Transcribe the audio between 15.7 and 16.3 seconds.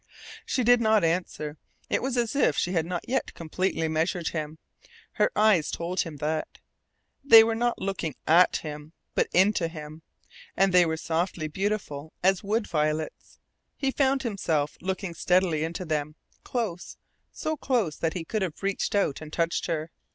them